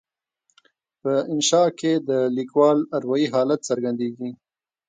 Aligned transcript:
په 1.01 1.11
انشأ 1.31 1.63
کې 1.79 1.93
د 2.09 2.09
لیکوال 2.37 2.77
اروایي 2.97 3.27
حالت 3.33 3.59
څرګندیږي. 3.69 4.29